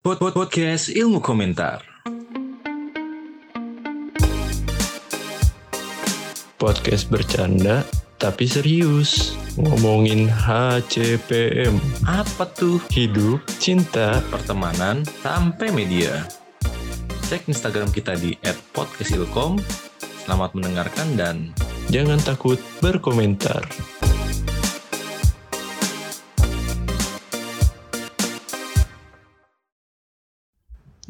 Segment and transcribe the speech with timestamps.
[0.00, 1.84] Pod -pod Podcast Ilmu Komentar.
[6.56, 7.84] Podcast bercanda
[8.16, 9.36] tapi serius.
[9.60, 11.76] Ngomongin HCPM,
[12.08, 12.80] Apa tuh?
[12.88, 16.24] hidup, cinta, Pertemanan sampai media.
[17.28, 18.40] Cek Instagram kita di
[18.72, 19.60] @podcastilkom.
[20.24, 21.52] Selamat mendengarkan dan
[21.92, 23.68] jangan takut berkomentar.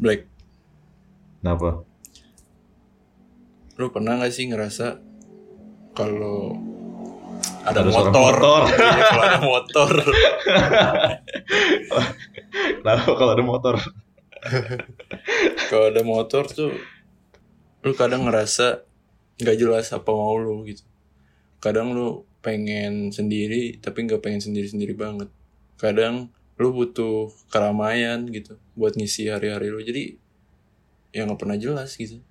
[0.01, 0.25] Black,
[1.41, 1.85] Kenapa?
[3.77, 4.97] lu pernah gak sih ngerasa
[5.93, 6.53] kalau
[7.61, 8.61] ada, Ada motor, motor.
[8.71, 9.91] Iya, kalau ada motor,
[12.81, 13.75] Kenapa kalau ada motor?
[15.69, 16.73] kalau ada motor tuh,
[17.85, 18.81] lu kadang ngerasa
[19.37, 20.81] nggak jelas apa mau lu gitu.
[21.61, 25.29] Kadang lu pengen sendiri tapi nggak pengen sendiri-sendiri banget.
[25.77, 29.81] Kadang lu butuh keramaian gitu buat ngisi hari-hari lu.
[29.81, 30.21] Jadi
[31.11, 32.21] ya nggak pernah jelas gitu.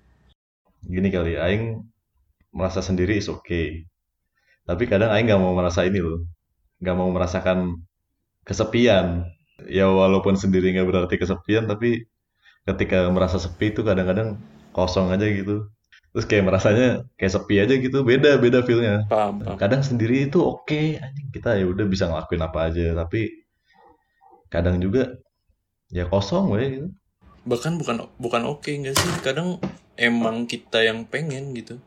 [0.81, 1.83] Gini kali, Aing
[2.55, 3.83] merasa sendiri is okay.
[4.63, 6.23] Tapi kadang Aing nggak mau merasa ini loh.
[6.79, 7.83] Nggak mau merasakan
[8.47, 9.27] kesepian.
[9.69, 12.07] Ya walaupun sendiri nggak berarti kesepian, tapi
[12.65, 14.41] ketika merasa sepi itu kadang-kadang
[14.73, 15.69] kosong aja gitu.
[16.11, 19.07] Terus kayak merasanya kayak sepi aja gitu, beda beda feelnya.
[19.07, 19.55] Paham, paham.
[19.55, 23.40] Kadang sendiri itu oke, anjing kita ya udah bisa ngelakuin apa aja, tapi
[24.51, 25.15] kadang juga
[25.89, 26.87] ya kosong we gitu.
[27.47, 29.11] Bahkan bukan bukan oke nggak sih?
[29.25, 29.57] Kadang
[29.97, 31.79] emang kita yang pengen gitu.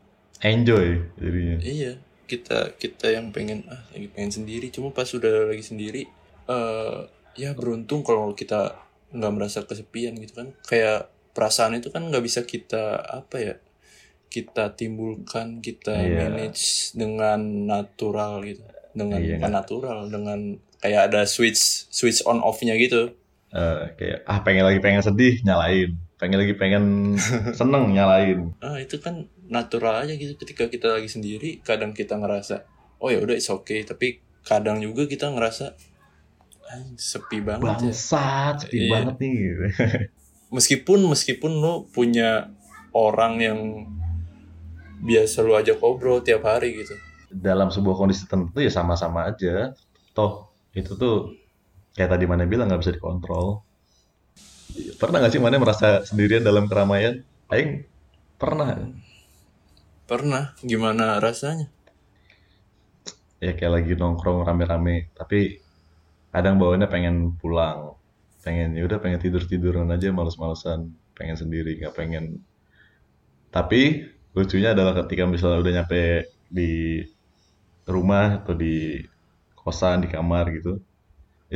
[0.43, 1.57] Enjoy jadinya.
[1.63, 1.91] Iya,
[2.27, 4.67] kita kita yang pengen ah lagi pengen sendiri.
[4.73, 6.03] Cuma pas sudah lagi sendiri,
[6.49, 6.99] eh
[7.39, 8.75] ya beruntung kalau kita
[9.15, 10.51] nggak merasa kesepian gitu kan.
[10.67, 13.55] Kayak perasaan itu kan nggak bisa kita apa ya
[14.27, 16.27] kita timbulkan, kita Iya.
[16.27, 17.39] manage dengan
[17.71, 20.39] natural gitu, dengan Iya, bukan nggak- natural, dengan
[20.77, 23.11] kayak ada switch switch on off-nya gitu.
[23.49, 26.83] Eh, kayak ah pengen lagi pengen sedih nyalain pengen lagi pengen
[27.59, 29.15] seneng nyalain Ah itu kan
[29.45, 31.59] natural aja gitu ketika kita lagi sendiri.
[31.61, 32.63] Kadang kita ngerasa
[32.97, 35.75] oh ya udah it's okay, tapi kadang juga kita ngerasa
[36.65, 37.91] "Ah, sepi banget ya.
[37.91, 38.91] bangsat sepi Iya.
[38.91, 39.63] banget nih gitu.
[40.55, 42.49] meskipun meskipun lo punya
[42.91, 43.59] orang yang
[44.97, 46.95] biasa lu ajak ngobrol tiap hari gitu
[47.35, 49.75] dalam sebuah kondisi tertentu ya sama-sama aja.
[50.15, 51.35] Toh itu tuh
[51.95, 53.59] kayak tadi mana bilang nggak bisa dikontrol.
[54.99, 57.19] Pernah nggak sih mana merasa sendirian dalam keramaian?
[57.51, 57.83] Aing
[58.39, 58.79] pernah.
[60.07, 60.55] Pernah.
[60.63, 61.67] Gimana rasanya?
[63.43, 65.59] Ya kayak lagi nongkrong rame-rame tapi
[66.31, 67.99] kadang bawaannya pengen pulang.
[68.43, 72.39] Pengen ya udah pengen tidur tiduran aja males-malesan pengen sendiri nggak pengen.
[73.51, 74.03] Tapi
[74.35, 76.99] lucunya adalah ketika misalnya udah nyampe di
[77.93, 79.01] rumah atau di
[79.61, 80.69] kosan di kamar gitu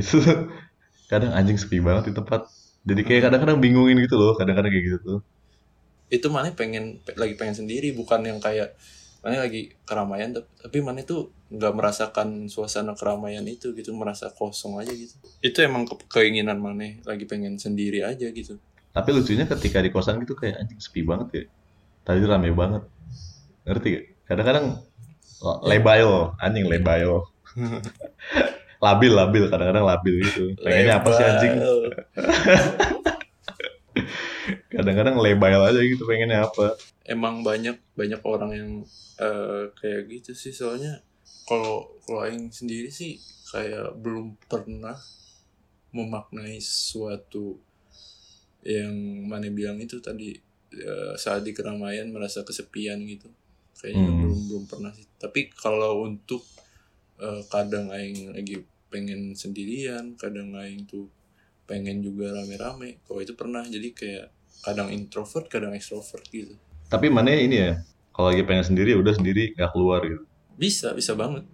[0.01, 0.17] itu
[1.11, 2.41] kadang anjing sepi banget di tempat
[2.89, 5.19] jadi kayak kadang-kadang bingungin gitu loh kadang-kadang kayak gitu tuh
[6.09, 8.73] itu mana pengen lagi pengen sendiri bukan yang kayak
[9.21, 14.89] mana lagi keramaian tapi, mana itu nggak merasakan suasana keramaian itu gitu merasa kosong aja
[14.95, 15.13] gitu
[15.43, 18.57] itu emang ke- keinginan mana lagi pengen sendiri aja gitu
[18.95, 21.43] Tapi lucunya ketika di kosan gitu kayak anjing sepi banget ya.
[22.07, 22.83] Tadi rame banget.
[23.67, 24.05] Ngerti gak?
[24.29, 24.65] Kadang-kadang
[25.41, 27.23] lo- lebail, anjing lebail.
[28.85, 30.55] labil, labil, kadang-kadang labil gitu.
[30.63, 31.53] Pengennya apa sih anjing?
[34.69, 36.77] Kadang-kadang lebail aja gitu pengennya apa.
[37.09, 38.71] emang banyak banyak orang yang
[39.17, 41.01] eh, kayak gitu sih soalnya
[41.49, 43.17] kalau kalau aing sendiri sih
[43.49, 44.93] kayak belum pernah
[45.89, 47.57] memaknai suatu
[48.61, 48.93] yang
[49.25, 50.37] mana bilang itu tadi
[50.75, 53.33] eh, saat di keramaian merasa kesepian gitu
[53.79, 54.19] kayaknya Hmm.
[54.21, 56.43] belum belum pernah sih tapi kalau untuk
[57.19, 58.55] eh, kadang aing lagi
[58.91, 61.07] pengen sendirian kadang aing tuh
[61.69, 64.25] pengen juga rame-rame kalau itu pernah jadi kayak
[64.65, 66.55] kadang introvert kadang extrovert gitu
[66.89, 67.73] Tapi mana ini ya,
[68.09, 70.25] kalau lagi pengen sendiri udah sendiri nggak keluar gitu.
[70.57, 71.45] Bisa, bisa banget.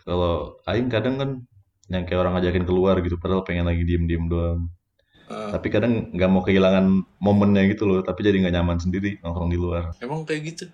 [0.00, 1.30] Kalau Aing kadang kan
[1.92, 4.60] yang kayak orang ngajakin keluar gitu, padahal pengen lagi diem-diem doang.
[5.28, 6.86] Uh, Tapi kadang nggak mau kehilangan
[7.20, 9.92] momennya gitu loh, tapi jadi nggak nyaman sendiri nongkrong di luar.
[10.00, 10.64] emang kayak gitu.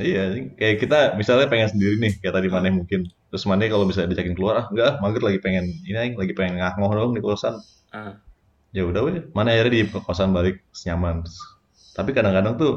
[0.00, 3.12] Iya, kayak kita misalnya pengen sendiri nih, kayak tadi Maneh mungkin.
[3.28, 6.56] Terus Maneh kalau bisa diajakin keluar, ah enggak, mager lagi pengen ini aing, lagi pengen
[6.56, 7.60] dong di kosan.
[7.92, 8.16] Ah.
[8.72, 11.20] Ya udah weh, Maneh akhirnya di kosan balik nyaman.
[11.92, 12.72] Tapi kadang-kadang tuh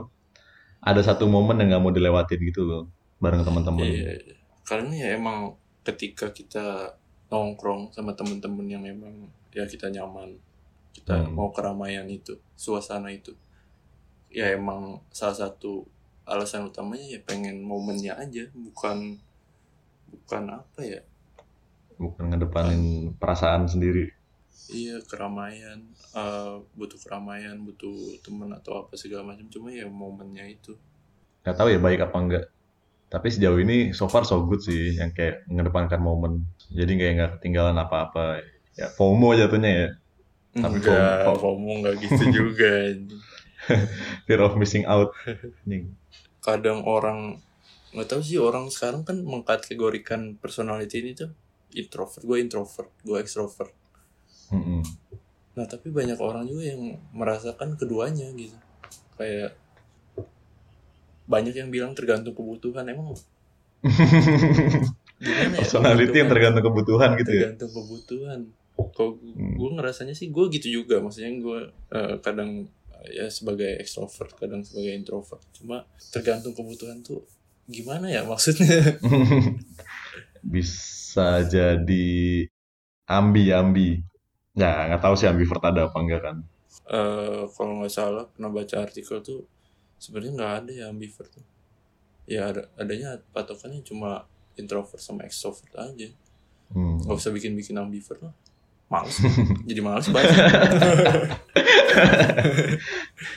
[0.83, 2.83] ada satu momen yang nggak mau dilewatin gitu loh,
[3.23, 3.87] bareng teman-teman.
[3.87, 4.35] Iya, iya.
[4.67, 5.55] Karena ya emang
[5.87, 6.99] ketika kita
[7.31, 10.35] nongkrong sama temen-temen yang emang ya kita nyaman,
[10.91, 11.31] kita Hmm.
[11.31, 13.31] mau keramaian itu, suasana itu,
[14.27, 15.87] ya emang salah satu
[16.25, 19.17] alasan utamanya ya pengen momennya aja, bukan
[20.07, 21.01] bukan apa ya,
[21.95, 22.81] Bukan ngedepanin
[23.15, 24.11] perasaan sendiri.
[24.65, 30.73] iya keramaian eh, butuh keramaian butuh teman atau apa segala macam cuma ya momennya itu.
[31.41, 32.45] Nggak tahu ya baik apa enggak
[33.05, 36.43] tapi sejauh ini so far so good sih yang kayak mengedepankan momen.
[36.67, 38.41] Jadi kayak nggak ketinggalan apa-apa.
[38.73, 39.89] Ya FOMO jatuhnya ya.
[40.57, 42.73] Tapi enggak kalau- FOMO enggak gitu juga
[44.25, 45.11] fear of missing out.
[46.39, 47.39] Kadang orang
[47.91, 51.31] nggak tahu sih orang sekarang kan mengkategorikan personality ini tuh
[51.71, 52.21] introvert.
[52.21, 53.71] Gue introvert gue extrovert.
[54.53, 54.85] Mm-mm.
[55.55, 58.53] nah tapi banyak orang juga yang merasakan keduanya gitu.
[59.15, 59.55] Kayak
[61.25, 62.85] banyak yang bilang tergantung kebutuhan.
[62.85, 63.15] Emang
[65.15, 66.29] gimana ya personality yang kebutuhan?
[66.29, 67.41] tergantung kebutuhan gitu ya?
[67.47, 68.39] Tergantung kebutuhan.
[68.75, 69.55] Kalau Hmm.
[69.55, 70.99] gue ngerasanya sih gue gitu juga.
[70.99, 72.67] Maksudnya gue eh, kadang
[73.11, 75.41] ya sebagai extrovert kadang sebagai introvert.
[75.53, 77.25] Cuma tergantung kebutuhan tuh
[77.65, 78.99] gimana ya maksudnya.
[80.53, 82.45] Bisa jadi
[83.09, 84.01] ambi-ambi.
[84.55, 86.37] Ya nggak tahu sih ambivert ada apa enggak kan.
[86.85, 89.45] Eh, kalau nggak salah pernah baca artikel tuh
[89.97, 91.29] sebenarnya nggak ada ya ambivert.
[91.29, 91.45] Tuh
[92.25, 94.25] ya ada adanya patokannya cuma
[94.57, 96.09] introvert sama extrovert aja.
[96.73, 96.97] Hmm.
[96.97, 98.33] nggak usah bikin bikin ambivert lah
[98.89, 99.17] males.
[99.69, 100.35] Jadi males banget.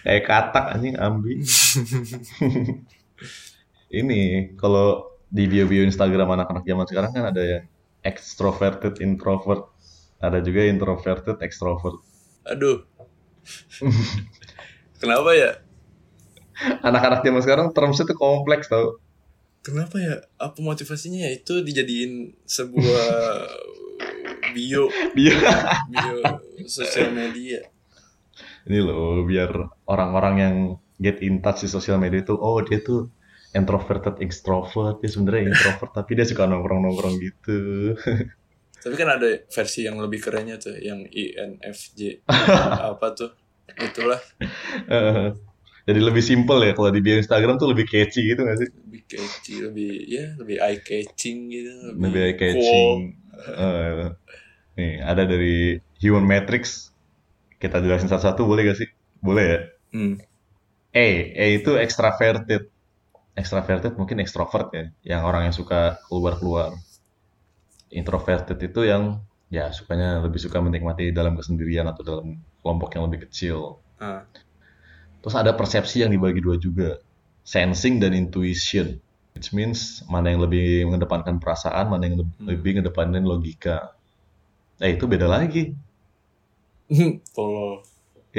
[0.04, 1.40] Kayak katak anjing ambi.
[4.00, 7.64] Ini kalau di bio-bio Instagram anak-anak zaman sekarang kan ada yang
[8.04, 9.72] extroverted introvert.
[10.20, 11.96] Ada juga introverted extrovert.
[12.44, 12.84] Aduh.
[15.00, 15.50] Kenapa ya?
[16.82, 18.98] Anak-anak zaman sekarang termsnya tuh kompleks tau.
[19.62, 20.26] Kenapa ya?
[20.36, 21.38] Apa motivasinya ya?
[21.38, 23.06] Itu dijadiin sebuah
[24.52, 24.88] bio.
[25.16, 25.36] Bio.
[25.90, 26.14] Bio
[26.68, 27.64] sosial media.
[28.68, 29.48] ini loh biar
[29.88, 30.56] orang-orang yang
[31.00, 33.08] get in touch di sosial media itu oh dia tuh
[33.56, 35.00] introverted extrovert.
[35.00, 37.60] Dia sebenarnya introvert tapi dia suka nongkrong-nongkrong gitu.
[38.78, 42.28] Tapi kan ada versi yang lebih kerennya tuh, yang INFJ
[42.94, 43.32] apa tuh?
[43.74, 44.20] Itulah.
[44.86, 45.28] Eh,
[45.88, 48.68] jadi lebih simple ya kalau di bio Instagram tuh lebih catchy gitu gak sih?
[48.68, 52.52] Lebih catchy, lebih ya lebih eye catching gitu, lebih eye cool.
[52.52, 52.98] catching
[53.38, 54.10] Eh,
[54.78, 56.94] nih ada dari Human Matrix.
[57.58, 58.88] Kita jelasin satu-satu boleh gak sih?
[59.18, 59.60] Boleh ya?
[59.90, 60.14] Hmm.
[60.94, 62.70] E E itu extraverted.
[63.34, 66.78] Extraverted mungkin extrovert ya yang orang yang suka keluar-keluar.
[67.90, 72.26] Introverted itu yang ya sukanya lebih suka menikmati dalam kesendirian atau dalam
[72.60, 73.82] kelompok yang lebih kecil.
[73.98, 74.22] Ah.
[75.18, 77.02] terus ada persepsi yang dibagi dua juga.
[77.42, 79.02] Sensing dan intuition.
[79.34, 82.46] Which means mana yang lebih mengedepankan perasaan mana yang lebih, Hmm.
[82.46, 83.97] lebih mengedepankan logika
[84.82, 85.62] eh itu beda lagi.
[87.34, 87.82] Polo.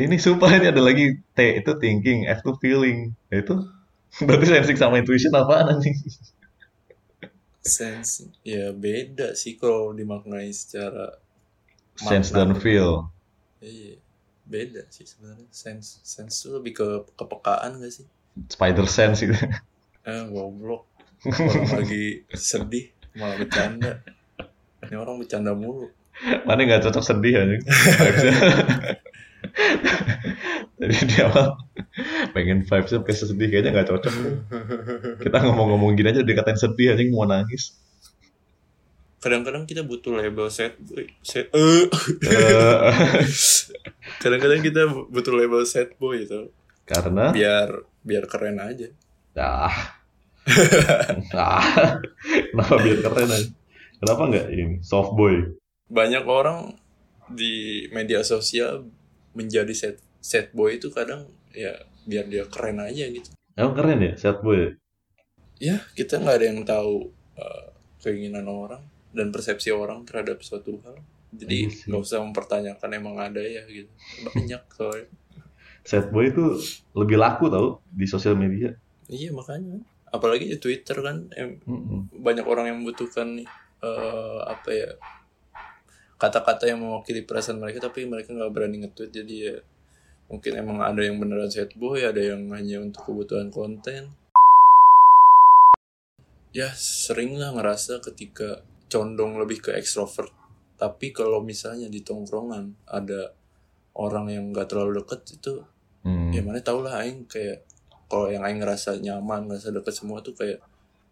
[0.03, 1.05] ini sumpah ini ada lagi.
[1.35, 2.97] T itu thinking F itu feeling.
[3.29, 3.53] Nah, itu
[4.27, 5.95] berarti sensing sama intuition apaan anjing?
[7.75, 8.13] Sense
[8.53, 11.05] ya beda sih kalau dimaknai secara
[11.95, 13.11] sense dan feel.
[13.63, 13.95] Iya
[14.53, 15.47] beda sih sebenarnya.
[15.63, 16.87] Sense sense tuh lebih ke
[17.19, 18.07] kepekaan gak sih?
[18.49, 19.35] Spider sense gitu
[20.11, 20.83] Eh, goblok.
[21.49, 22.03] Orang lagi
[22.47, 22.85] sedih,
[23.19, 23.91] malah bercanda.
[24.87, 25.87] Ini orang bercanda mulu.
[26.47, 27.63] Mana nggak cocok sedih anjing.
[30.79, 31.59] Jadi dia mah
[32.31, 34.13] pengen vibes-nya pakai sedih kayaknya nggak cocok.
[35.19, 37.75] Kita ngomong-ngomong gini aja dikatain sedih anjing mau nangis.
[39.19, 41.03] Kadang-kadang kita butuh label set boy.
[41.19, 41.85] Set, eh.
[42.23, 42.79] Eh,
[44.23, 46.51] Kadang-kadang kita butuh label set boy gitu.
[46.87, 47.29] karena?
[47.35, 48.87] Biar biar keren aja.
[49.39, 49.99] ah
[51.37, 51.63] ah
[52.51, 53.53] kenapa biar keren anjing?
[53.99, 54.79] Kenapa nggak ini?
[54.79, 55.58] Soft boy
[55.89, 56.77] Banyak orang
[57.29, 58.85] di media sosial
[59.37, 61.73] menjadi set set boy itu kadang ya
[62.05, 63.29] biar dia keren aja gitu.
[63.53, 64.73] emang keren ya soft boy
[65.59, 67.67] Ya, kita nggak ada yang tahu eh,
[67.99, 68.79] keinginan orang
[69.11, 70.95] dan persepsi orang terhadap suatu hal.
[71.35, 73.91] Jadi Iya nggak usah mempertanyakan emang ada ya gitu.
[74.23, 75.11] Banyak soalnya.
[75.83, 76.55] Sad boy itu
[76.95, 78.71] lebih laku tau di sosial media.
[79.11, 79.83] Iya makanya.
[80.09, 82.07] Apalagi di Twitter kan em, Mm-mm.
[82.15, 83.43] banyak orang yang membutuhkan
[83.83, 84.89] eh, apa ya
[86.19, 89.55] kata-kata yang mewakili perasaan mereka tapi mereka nggak berani nge-tweet jadi ya
[90.27, 94.13] mungkin emang ada yang beneran sad boy ada yang hanya untuk kebutuhan konten
[96.51, 100.33] ya sering lah ngerasa ketika condong lebih ke ekstrovert
[100.75, 103.33] tapi kalau misalnya di tongkrongan ada
[103.93, 105.55] orang yang nggak terlalu deket itu
[105.99, 106.31] Hmm.
[106.31, 107.59] ya mana tau lah aing kayak
[108.07, 110.63] kalau yang aing ngerasa nyaman ngerasa deket semua tuh kayak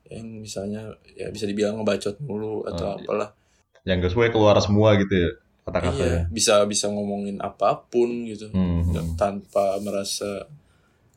[0.08, 3.04] yang misalnya ya bisa dibilang ngebacot mulu Oh, atau iya.
[3.88, 6.22] Yang gak sesuai keluar semua gitu ya iya kata-katanya.
[6.28, 8.84] bisa bisa ngomongin apa pun gitu Hmm.
[9.16, 10.48] Tanpa merasa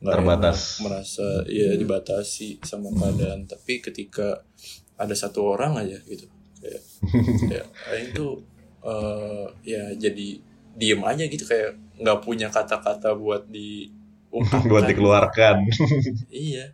[0.01, 0.59] nggak Terbatas.
[0.59, 4.41] enak, merasa ya dibatasi sama keadaan tapi ketika
[4.97, 6.25] ada satu orang aja gitu
[6.59, 6.83] kayak
[7.93, 8.41] aing tuh
[8.81, 10.41] eh ya jadi
[10.73, 15.57] diem aja gitu kayak nggak punya kata-kata buat diungkapkan buat dikeluarkan.
[16.33, 16.73] iya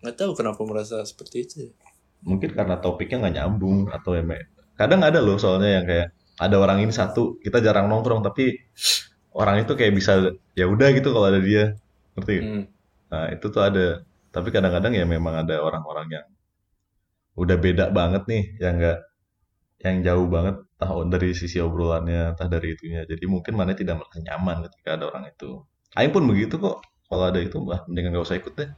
[0.00, 1.72] nggak tahu kenapa merasa seperti itu ya.
[2.22, 4.40] Mungkin karena topiknya nggak nyambung atau emang
[4.74, 8.58] kadang ada loh soalnya yang kayak ada orang ini satu kita jarang nongkrong tapi
[9.34, 11.78] orang itu kayak bisa ya udah gitu kalau ada dia.
[12.14, 12.36] Ngerti?
[12.42, 12.64] Hmm.
[13.10, 14.02] Nah itu tuh ada.
[14.34, 16.26] Tapi kadang-kadang ya memang ada orang-orang yang
[17.34, 18.98] udah beda banget nih yang enggak
[19.82, 23.06] yang jauh banget entah dari sisi obrolannya entah dari itunya.
[23.06, 25.62] Jadi mungkin mana tidak merasa nyaman ketika ada orang itu.
[25.94, 28.70] Aing pun begitu kok kalau ada itu bah mendingan gak usah ikut deh.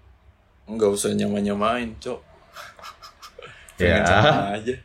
[0.69, 2.21] Nggak usah nyamain-nyamain cok.
[3.77, 4.01] Ya,
[4.57, 4.77] aja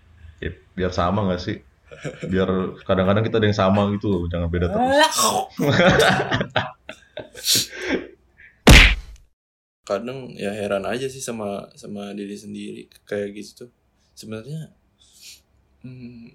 [0.41, 1.57] ya biar sama gak sih?
[2.25, 2.49] Biar
[2.81, 4.89] kadang-kadang kita ada yang sama gitu loh jangan beda terus.
[9.81, 13.69] Kadang ya heran aja sih sama sama diri sendiri kayak gitu tuh.
[14.17, 14.71] Sebenarnya
[15.83, 16.31] hmm,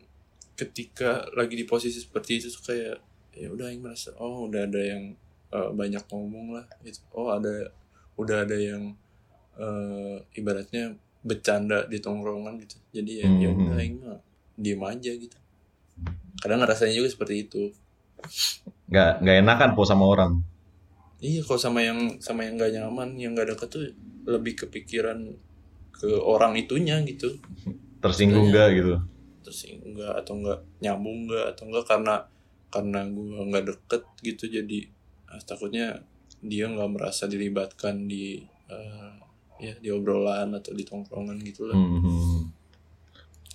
[0.54, 2.98] ketika lagi di posisi seperti itu tuh kayak
[3.36, 5.16] ya udah yang merasa oh udah ada yang
[5.50, 7.00] eh, banyak ngomong lah gitu.
[7.16, 7.72] Oh ada
[8.20, 8.92] udah ada yang
[9.56, 12.76] eh, ibaratnya bercanda di tongkrongan gitu.
[12.92, 13.80] Jadi ya ya udah Hmm.
[13.80, 14.18] aing mah
[14.56, 15.38] diem aja gitu.
[16.40, 17.62] Kadang ngerasanya juga seperti itu.
[18.90, 20.32] Nggak nggak enakan po sama orang?
[21.16, 23.84] Iya, kalau sama yang sama yang gak nyaman, yang gak deket tuh
[24.28, 25.32] lebih kepikiran
[25.96, 27.40] ke orang itunya gitu.
[28.04, 28.94] tersinggung nggak gitu?
[29.42, 32.14] Terus enggak atau enggak nyambung enggak atau enggak karena
[32.68, 34.44] karena gua nggak deket gitu.
[34.50, 34.78] Jadi
[35.32, 35.86] ah, takutnya
[36.44, 39.12] dia nggak merasa dilibatkan di eh,
[39.60, 41.76] ya di obrolan atau di tongkrongan gitu lah.
[41.76, 42.52] Hmm.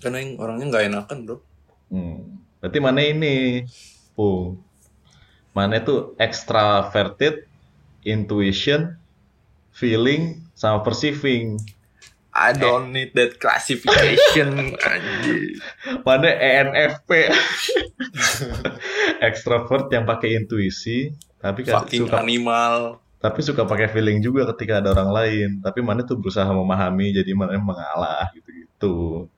[0.01, 1.38] Karena yang orangnya nggak enakan, Bro.
[1.93, 2.41] Hmm.
[2.62, 3.65] Berarti mana ini,
[4.17, 4.62] Pung?
[5.51, 7.46] Mana itu extraverted,
[8.08, 8.98] intuition,
[9.75, 11.60] feeling, sama perceiving.
[12.31, 15.60] I don't need that classification anjir.
[16.08, 17.27] Mana ENFP?
[19.27, 21.12] Extrovert yang pakai intuisi,
[21.43, 23.03] tapi kan Fucking suka animal.
[23.22, 25.50] Tapi suka pakai feeling juga ketika ada orang lain.
[25.62, 29.30] Tapi mana tuh berusaha memahami, jadi mana mengalah gitu-gitu.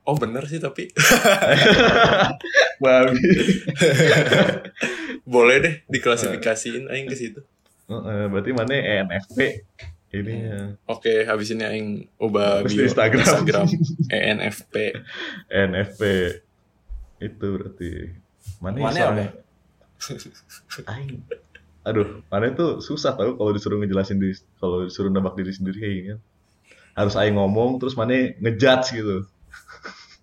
[0.00, 0.88] Oh bener sih tapi
[5.28, 7.40] boleh deh diklasifikasiin aing ke situ.
[7.90, 9.38] Heeh, berarti mana ENFP?
[10.10, 10.60] Ini ya.
[10.90, 11.88] Oke, habis ini aing
[12.18, 13.22] ubah Terus bio Instagram.
[13.22, 13.66] Instagram
[14.16, 14.74] ENFP.
[15.46, 16.00] NFP
[17.20, 17.90] itu berarti
[18.58, 19.30] mana Mana seorang?
[20.90, 21.22] Aing
[21.80, 25.94] aduh mana itu susah tau kalau disuruh ngejelasin diri kalau disuruh nebak diri sendiri kayak
[25.96, 26.20] gini kan
[26.98, 29.18] harus Aing ngomong terus mana ngejudge gitu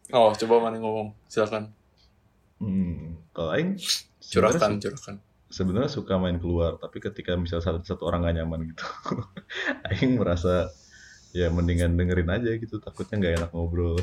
[0.07, 1.11] Oh, coba mana ngomong.
[1.27, 1.67] Silakan
[2.59, 3.75] hmm, kalau Aing
[4.21, 5.15] curahkan, curahkan.
[5.47, 8.83] sebenarnya suka main keluar tapi ketika misal satu, satu orang gak nyaman gitu
[9.89, 10.69] Aing merasa
[11.31, 13.97] ya mendingan dengerin aja gitu takutnya nggak enak ngobrol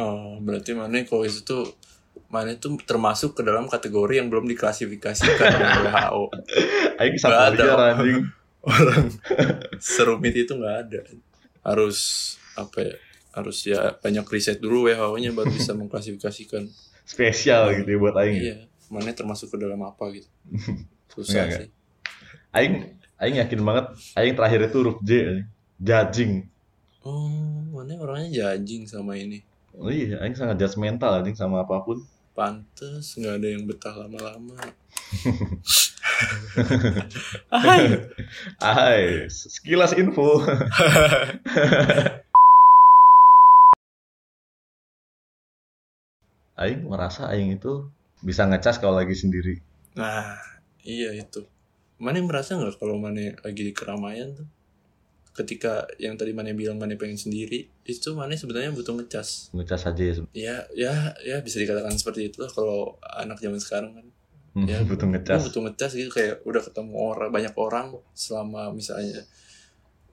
[0.00, 1.76] Oh, berarti mana kalau itu tuh
[2.30, 6.22] mana itu termasuk ke dalam kategori yang belum diklasifikasikan oleh WHO.
[6.96, 7.64] Aing Nggak ada.
[7.76, 8.22] ranjing
[8.60, 9.08] Orang
[9.80, 11.00] serumit itu nggak ada.
[11.60, 11.98] Harus
[12.54, 12.94] apa ya?
[13.30, 16.66] Harus ya banyak riset dulu WHO-nya baru bisa mengklasifikasikan.
[17.02, 20.30] spesial gitu ya buat Aing Iya, mana termasuk ke dalam apa gitu.
[20.46, 21.58] Enggak, Susah enggak.
[21.66, 21.68] sih.
[22.54, 22.74] Aing
[23.18, 25.42] Aing yakin banget Aing terakhir itu huruf J
[25.76, 26.46] judging
[27.02, 27.26] Oh,
[27.72, 29.42] mana orangnya jajing sama ini.
[29.80, 32.04] Oh iya Aing sangat judgmental anjing sama apa pun
[32.36, 34.54] Pantes nggak ada yang betah lama-lama.
[37.50, 38.06] Hai.
[38.62, 40.38] Hai sekilas info
[46.60, 47.88] Aing merasa Aing itu
[48.20, 49.58] bisa ngecas kalau lagi sendiri
[49.98, 50.38] Nah,
[50.86, 51.42] iya itu.
[51.98, 54.46] Mana merasa nggak kalau mana lagi di keramaian tuh?
[55.40, 59.48] Ketika yang tadi mana bilang mana pengen sendiri, itu mana sebenarnya butuh ngecas.
[59.50, 60.14] ngecas aja ya.
[60.30, 64.06] Ya, ya, ya bisa dikatakan seperti itu lah kalau anak zaman sekarang kan.
[64.52, 69.24] Hmm, Ya, butuh ngecas butuh ngecas gitu kayak udah ketemu orang banyak orang selama misalnya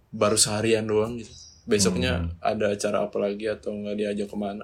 [0.10, 1.34] baru seharian doang gitu.
[1.66, 2.32] Besoknya Hmm.
[2.40, 4.64] ada acara apa lagi atau nggak diajak ke mana?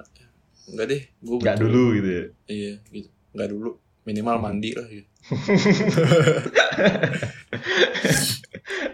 [0.64, 3.10] Enggak deh, gue nggak dulu gitu ya Iya, gitu.
[3.34, 3.72] Nggak dulu.
[4.04, 4.44] Minimal Hmm.
[4.46, 5.10] mandi lah gitu.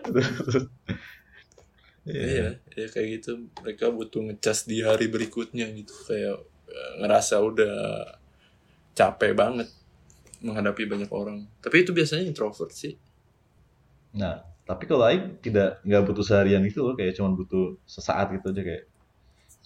[2.10, 3.48] Iya, ya kayak gitu.
[3.62, 5.94] Mereka butuh ngecas di hari berikutnya gitu.
[6.10, 7.76] Kayak eh, ngerasa udah
[8.98, 9.70] capek banget
[10.42, 11.46] menghadapi banyak orang.
[11.62, 12.98] Tapi itu biasanya introvert sih.
[14.18, 18.50] Nah, tapi kalau Aing tidak nggak butuh seharian itu loh, kayak cuman butuh sesaat gitu
[18.54, 18.84] aja kayak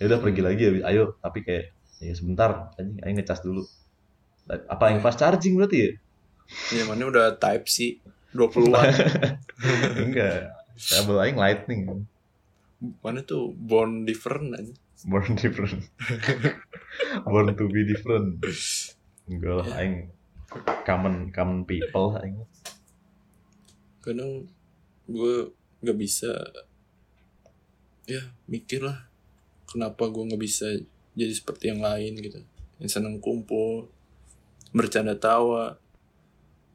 [0.02, 1.70] ya udah pergi lagi ya, ayo tapi kayak
[2.02, 3.64] ya sebentar anjing Aing ngecas dulu.
[4.48, 5.90] Apa yang fast charging berarti ya?
[6.76, 8.04] Ya mana udah type C
[8.36, 8.92] 20-an.
[10.04, 10.52] Enggak.
[10.76, 11.82] Kabel Aing lightning.
[13.00, 13.56] Mana tuh?
[13.56, 14.74] Bond different aja.
[15.04, 15.84] born different.
[17.28, 18.40] Born to be different.
[19.28, 20.12] Enggak lah aing
[20.88, 22.48] common common people aing.
[24.00, 24.48] Kadang
[25.08, 25.52] gue
[25.84, 26.32] nggak bisa
[28.08, 29.08] ya mikir lah
[29.68, 30.68] kenapa gue nggak bisa
[31.16, 32.40] jadi seperti yang lain gitu.
[32.80, 33.92] Yang seneng kumpul
[34.72, 35.78] bercanda tawa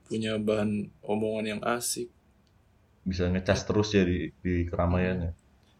[0.08, 2.12] punya bahan omongan yang asik.
[3.08, 5.32] Bisa ngecas terus ya di, di keramaian ya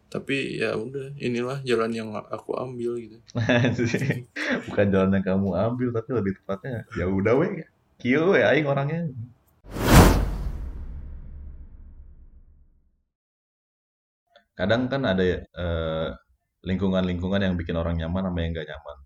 [0.09, 3.21] tapi ya udah inilah jalan yang aku ambil gitu.
[4.73, 7.69] Bukan jalan yang kamu ambil tapi lebih tepatnya ya udah weh.
[8.01, 9.13] Kio weh aing orangnya.
[14.57, 16.09] Kadang kan ada eh,
[16.65, 18.97] lingkungan-lingkungan yang bikin orang nyaman sama yang gak nyaman.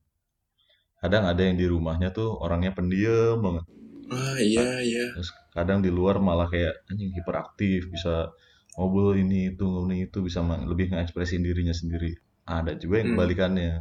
[1.02, 3.64] Kadang ada yang di rumahnya tuh orangnya pendiam banget.
[4.06, 5.04] Ah iya iya.
[5.18, 8.30] Terus kadang di luar malah kayak anjing hiperaktif bisa
[8.76, 12.16] ngobrol ini itu ini itu bisa lebih ngekspresin dirinya sendiri.
[12.48, 13.16] Ada juga yang Hmm.
[13.20, 13.72] kebalikannya.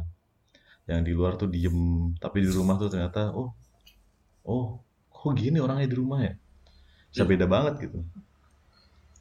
[0.86, 3.54] Yang di luar tuh diem tapi di rumah tuh ternyata oh
[4.44, 6.34] oh kok gini orangnya di rumah ya?
[7.08, 7.30] Bisa Hmm.
[7.32, 7.98] beda banget gitu.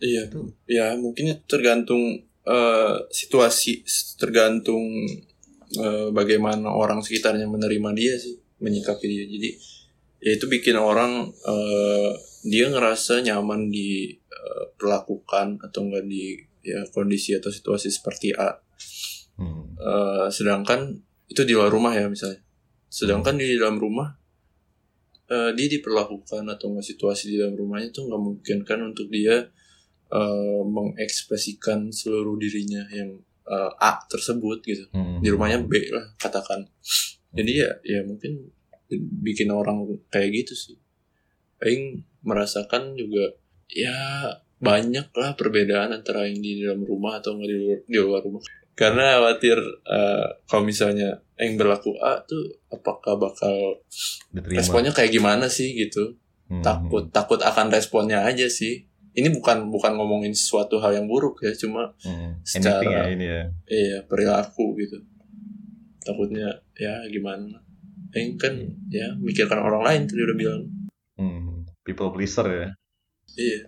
[0.02, 0.24] Iya.
[0.66, 3.86] Ya mungkin tergantung eh, situasi
[4.18, 4.82] tergantung
[5.78, 9.26] eh, bagaimana orang sekitarnya menerima dia sih menyikapi dia.
[9.30, 9.50] Jadi
[10.22, 12.12] ya itu bikin orang eh,
[12.42, 13.70] dia ngerasa nyaman
[14.82, 18.58] diperlakukan atau enggak di ya kondisi atau situasi seperti A.
[19.38, 19.78] Hmm.
[19.78, 20.98] Eh, sedangkan
[21.30, 22.42] itu di luar rumah ya misalnya.
[22.90, 24.10] Sedangkan di dalam rumah
[25.30, 29.50] eh, dia diperlakukan atau enggak situasi di dalam rumahnya itu nggak mungkin kan untuk dia
[30.10, 34.90] eh, mengekspresikan seluruh dirinya yang eh, A tersebut gitu.
[34.94, 35.22] Hmm.
[35.22, 36.66] di rumahnya B lah katakan.
[37.32, 38.52] Jadi ya ya mungkin
[39.24, 40.78] bikin orang kayak gitu sih.
[41.62, 43.41] Aing merasakan juga
[43.72, 43.96] ya
[44.58, 48.42] banyak lah perbedaan antara yang di dalam rumah atau nggak di luar, di luar rumah.
[48.72, 53.82] Karena khawatir eh, kalau misalnya yang berlaku A tuh apakah bakal
[54.30, 54.58] diterima.
[54.58, 56.18] responnya kayak gimana sih gitu.
[56.46, 56.60] Hmm.
[56.60, 58.84] takut takut akan responnya aja sih.
[59.12, 62.40] Ini bukan bukan ngomongin sesuatu hal yang buruk ya cuma Hmm.
[62.44, 63.44] secara- ya ini ya.
[63.66, 65.00] iya perilaku gitu.
[66.00, 67.60] Takutnya ya gimana.
[68.12, 68.52] Aing kan
[68.88, 70.64] ya mikirkan orang lain tadi udah bilang.
[71.14, 71.64] Hmm.
[71.82, 72.68] people pleaser ya
[73.38, 73.60] iya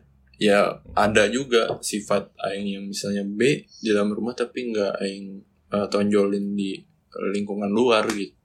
[0.42, 0.60] ya
[0.98, 5.28] ada juga sifat Aing yang misalnya B di dalam rumah tapi nggak Aing
[5.72, 6.82] eh, tonjolin di
[7.14, 8.44] lingkungan luar gitu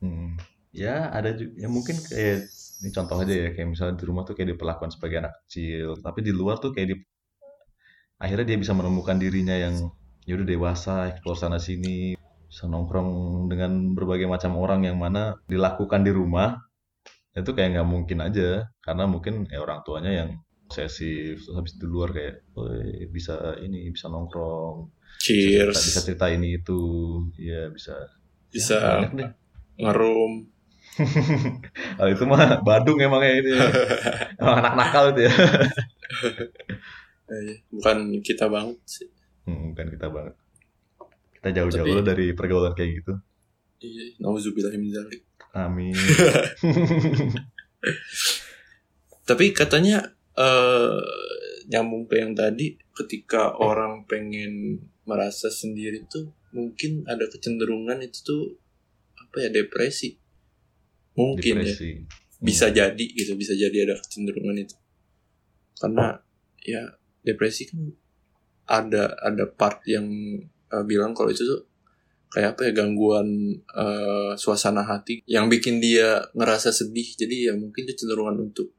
[0.00, 0.40] Hmm.
[0.72, 2.48] Ya ada juga, ya mungkin kayak
[2.80, 6.24] ini contoh aja ya kayak misalnya di rumah tuh kayak diperlakukan sebagai anak kecil, tapi
[6.24, 6.96] di luar tuh kayak di
[8.16, 9.92] akhirnya dia bisa menemukan dirinya yang
[10.24, 12.16] ya udah dewasa, keluar sana sini,
[12.48, 13.10] bisa nongkrong
[13.52, 16.56] dengan berbagai macam orang yang mana dilakukan di rumah
[17.30, 20.30] itu kayak nggak mungkin aja karena mungkin ya orang tuanya yang
[20.66, 24.86] posesif terus habis di luar kayak "Woi, bisa ini bisa nongkrong
[25.18, 26.80] bisa cerita, cheers bisa cerita ini itu
[27.38, 27.94] ya bisa
[28.50, 29.30] bisa ya,
[29.78, 30.46] ngerum
[31.96, 33.52] Kalau itu mah Badung emangnya ini.
[34.42, 35.32] Emang anak nakal itu ya.
[37.30, 39.08] Eh, bukan kita banget sih
[39.46, 40.34] Hmm, bukan kita banget.
[41.40, 43.14] Kita jauh-jauh Tapi- dari pergaulan kayak gitu.
[43.80, 44.92] iya nauzubillah min.
[45.54, 45.94] Amin.
[49.28, 51.02] Tapi katanya eh
[51.70, 58.42] nyambung ke yang tadi ketika orang pengen merasa sendiri tuh mungkin ada kecenderungan itu tuh
[59.14, 60.18] apa ya depresi.
[61.14, 61.90] Mungkin ya Depresi.
[62.42, 64.74] bisa jadi gitu, bisa jadi ada kecenderungan itu.
[65.78, 66.18] Karena
[66.66, 66.90] ya
[67.22, 67.94] depresi kan
[68.66, 70.06] ada ada part yang
[70.70, 71.69] eh, bilang kalau itu tuh
[72.30, 73.28] kayak apa ya gangguan
[73.74, 77.08] eh, suasana hati yang bikin dia ngerasa sedih.
[77.18, 78.70] Jadi ya mungkin kecenderungan untuk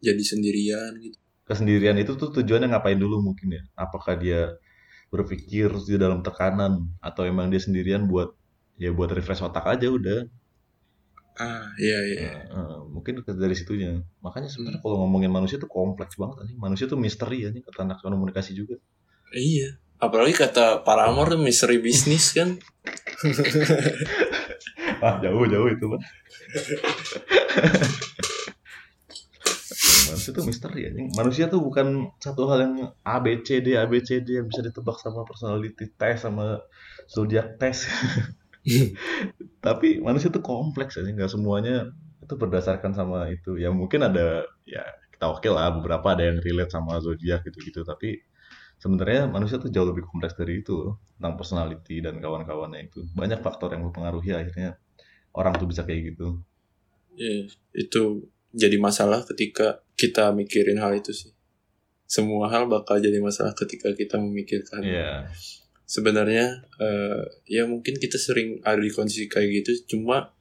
[0.00, 1.16] jadi sendirian gitu.
[1.46, 3.62] Kesendirian itu tuh tujuannya ngapain dulu mungkin ya?
[3.78, 4.40] Apakah dia
[5.08, 8.34] berpikir terus dia dalam tekanan atau emang dia sendirian buat
[8.76, 10.26] ya buat refresh otak aja udah.
[11.36, 12.20] Ah, iya iya.
[12.48, 14.00] Eh, mungkin ke- dari situnya.
[14.24, 16.58] Makanya sebenarnya kalau ngomongin manusia tuh kompleks banget anjing.
[16.58, 18.80] Manusia tuh misteri anjing kata anak komunikasi juga.
[19.36, 19.76] Iya.
[19.96, 22.56] Apalagi kata Paramore tuh misteri bisnis kan.
[24.96, 26.00] Ah, jauh-jauh itu mah.
[30.08, 30.90] Manusia tuh misteri ya.
[31.12, 34.48] Manusia tuh bukan satu hal yang A, B, C, D, A, B, C, D yang
[34.48, 36.64] bisa ditebak sama personality test, sama
[37.12, 37.90] zodiac test.
[39.66, 43.60] Tapi manusia tuh kompleks aja, nggak semuanya itu berdasarkan sama itu.
[43.60, 44.82] Ya mungkin ada, ya
[45.12, 47.84] kita oke lah, beberapa ada yang relate sama zodiak gitu-gitu.
[47.84, 48.22] Tapi
[48.76, 53.04] sebenarnya manusia tuh jauh lebih kompleks dari itu tentang personality dan kawan-kawannya itu.
[53.12, 54.76] Banyak faktor yang mempengaruhi akhirnya
[55.32, 56.40] orang tuh bisa kayak gitu.
[57.16, 58.02] Iya, itu
[58.52, 61.32] jadi masalah ketika kita mikirin hal itu sih.
[62.06, 65.26] Semua hal bakal jadi masalah ketika kita memikirkan Iya.
[65.86, 70.34] sebenarnya eh, ya mungkin kita sering ada di kondisi kayak gitu cuma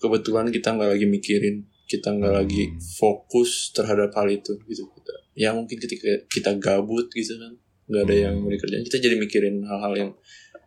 [0.00, 2.40] kebetulan kita nggak lagi mikirin kita nggak Hmm.
[2.40, 2.62] lagi
[2.96, 7.52] fokus terhadap hal itu gitu kita ya mungkin ketika kita gabut gitu kan
[7.88, 8.38] nggak ada yang Hmm.
[8.38, 10.10] mau dikerjain kita jadi mikirin hal-hal yang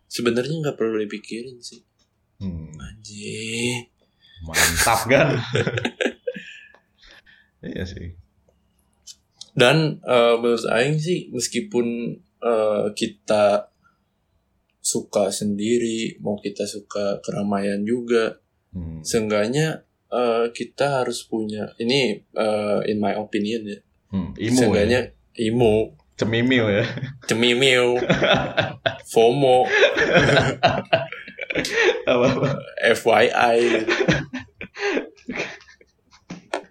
[0.07, 1.83] sebenarnya nggak perlu dipikirin sih
[2.35, 3.87] Hmm, anjing
[4.41, 5.37] mantap kan?
[7.63, 8.17] iya sih.
[9.53, 11.85] dan eh, menurut Aing sih meskipun
[12.41, 13.69] eh, kita
[14.83, 18.39] suka sendiri mau kita suka keramaian juga
[18.73, 18.99] Hmm.
[18.99, 23.79] seenggaknya eh, kita harus punya ini eh, in my opinion ya
[24.13, 24.49] Hmm, ya.
[24.53, 24.99] seenggaknya
[25.33, 26.85] imo Cemimil ya.
[27.25, 27.97] cemimil.
[29.13, 29.65] FOMO.
[32.05, 32.47] Apa-apa.
[32.93, 33.57] FYI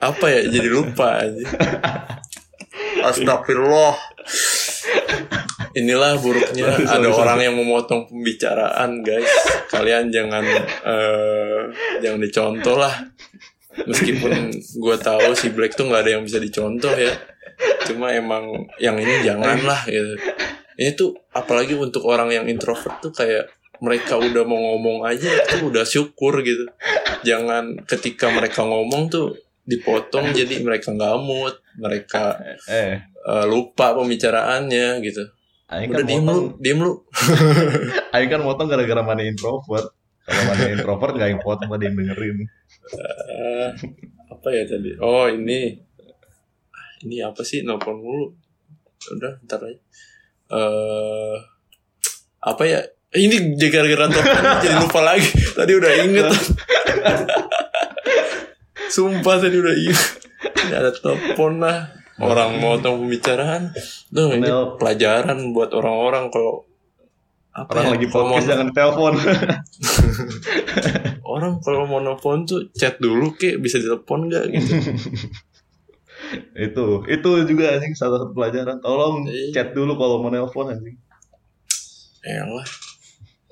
[0.03, 1.47] apa ya jadi lupa aja
[3.07, 3.95] Astagfirullah.
[5.79, 7.21] Inilah buruknya Sorry, ada sorry.
[7.23, 9.27] orang yang memotong pembicaraan guys.
[9.71, 10.43] Kalian jangan
[10.85, 11.61] eh,
[12.03, 12.95] Jangan dicontoh lah.
[13.89, 17.11] Meskipun gue tahu si Black tuh nggak ada yang bisa dicontoh ya
[17.89, 20.15] Cuma emang yang ini jangan lah gitu.
[20.79, 23.51] Ini tuh apalagi untuk orang yang introvert tuh kayak
[23.83, 26.71] mereka udah mau ngomong aja itu udah syukur gitu.
[27.27, 32.35] Jangan ketika mereka ngomong tuh dipotong jadi mereka nggak mood mereka
[32.67, 35.23] Eh, eh, lupa pembicaraannya gitu.
[35.73, 36.93] Aing udah kan diem lu motong, diem lu.
[38.15, 39.89] Aing kan motong gara-gara mana introvert.
[40.23, 42.39] Kalau mana introvert gak yang potong ada yang dengerin.
[42.95, 43.69] Eh,
[44.31, 44.91] apa ya tadi?
[45.01, 45.81] Oh ini
[47.03, 47.67] ini apa sih?
[47.67, 48.31] Nelfon mulu.
[49.19, 49.79] Udah ntar aja
[50.53, 51.37] eh
[52.43, 52.81] apa ya?
[53.13, 55.29] Ini gara-gara telepon jadi lupa lagi.
[55.53, 56.33] Tadi udah inget.
[58.95, 60.01] Sumpah tadi udah inget.
[60.69, 61.93] Ini ada telepon lah.
[62.21, 63.73] Orang mau tahu pembicaraan
[64.13, 64.47] tuh ini
[64.79, 66.69] pelajaran buat orang-orang kalau
[67.53, 69.13] apa Orang ya, lagi podcast jangan telepon.
[71.37, 73.61] orang kalau mau nelfon tuh chat dulu kek.
[73.61, 74.73] Bisa ditelepon nggak gitu
[76.57, 78.79] itu, itu juga anjing salah satu pelajaran.
[78.81, 79.53] Tolong Iya.
[79.53, 80.97] chat dulu kalau mau nelpon anjing.
[82.25, 82.69] Elah.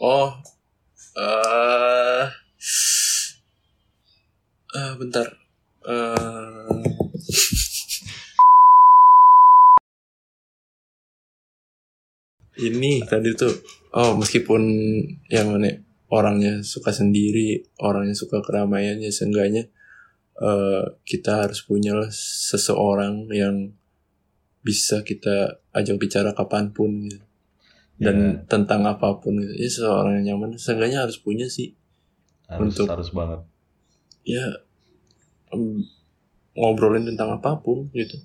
[0.01, 0.31] Oh.
[1.21, 2.27] eh
[4.79, 5.29] eh, bentar.
[5.91, 6.81] eh
[12.61, 13.55] ini tadi tuh.
[13.91, 14.63] Oh, meskipun
[15.33, 19.67] yang mana orangnya suka sendiri, orangnya suka keramaiannya, seenggaknya
[20.41, 23.77] eh kita harus punya seseorang yang
[24.61, 27.21] bisa kita ajak bicara kapan pun gitu
[28.01, 28.17] dan
[28.49, 29.53] tentang apa pun gitu.
[29.55, 31.77] Ya seorang yang nyaman seenggaknya harus punya sih.
[32.49, 33.41] harus untuk- harus banget.
[34.27, 34.43] Ya
[35.51, 35.87] em,
[36.53, 38.19] ngobrolin tentang apa pun gitu.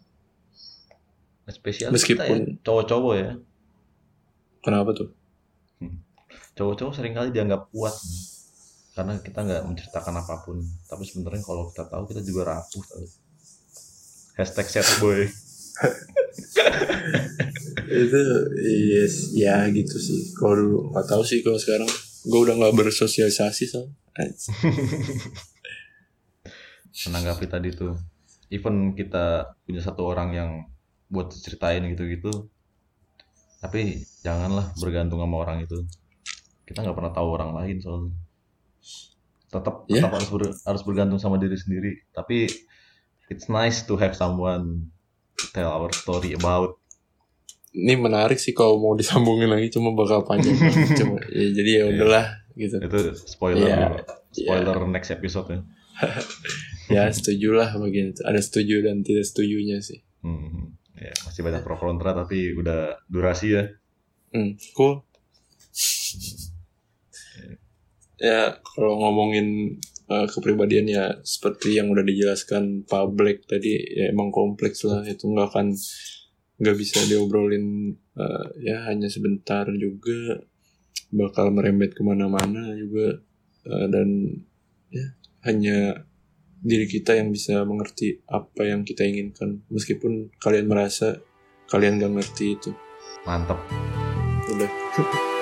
[1.45, 3.31] Spesial Meskipun- kita ya, cowok-cowok ya.
[4.65, 5.13] Kenapa tuh?
[6.55, 7.93] Cowok-cowok sering kali dianggap kuat.
[8.95, 10.63] Karena kita nggak menceritakan apa pun.
[10.87, 12.79] Tapi sebenarnya kalau kita tahu kita juga rapuh.
[12.79, 13.05] Tahu.
[14.39, 15.27] Hashtag sad boy.
[17.85, 18.21] Itu
[18.63, 20.31] yes, ya gitu sih.
[20.39, 21.87] Kalau dulu nggak tahu sih kalau sekarang
[22.25, 23.91] gue udah nggak bersosialisasi soalnya.
[27.03, 27.99] menanggapi tadi tuh
[28.47, 30.51] even kita punya satu orang yang
[31.11, 32.47] buat ceritain gitu-gitu
[33.59, 35.83] tapi janganlah bergantung sama orang itu
[36.63, 38.15] kita nggak pernah tahu orang lain soalnya
[39.47, 39.99] tetap Ya.
[39.99, 42.49] tetap harus ber- harus bergantung sama diri sendiri tapi
[43.27, 44.89] it's nice to have someone
[45.33, 46.77] to tell our story about
[47.71, 50.55] Ini menarik sih kalau mau disambungin lagi cuma bakal panjang.
[50.95, 52.79] cuma ya, jadi ya udahlah gitu.
[52.79, 53.77] itu spoiler Iya.
[53.85, 53.97] dulu.
[54.31, 55.59] spoiler next episode ya
[56.87, 58.21] Ya setuju lah bagian itu.
[58.21, 60.03] Ada setuju dan tidak setujunya sih.
[60.19, 63.63] Hmm, ya masih banyak pro kontra tapi udah durasi ya
[64.29, 65.04] Hmm, cool.
[68.25, 69.77] Ya, kalau ngomongin
[70.09, 75.53] eh, kepribadian ya seperti yang udah dijelaskan publik tadi ya emang kompleks lah itu nggak
[75.53, 75.77] akan
[76.57, 80.41] nggak bisa diobrolin eh, ya hanya sebentar juga
[81.13, 83.21] bakal merembet ke mana-mana juga
[83.65, 84.09] Eh, dan
[84.93, 85.05] ya
[85.49, 86.05] hanya
[86.61, 91.17] diri kita yang bisa mengerti apa yang kita inginkan meskipun kalian merasa
[91.69, 92.69] kalian gak ngerti itu.
[93.25, 93.57] Mantap
[94.45, 94.69] udah